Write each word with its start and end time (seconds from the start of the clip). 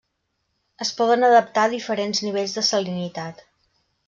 Es 0.85 0.91
poden 1.01 1.27
adaptar 1.27 1.67
a 1.69 1.73
diferents 1.75 2.23
nivells 2.29 2.57
de 2.59 2.65
salinitat. 2.71 3.45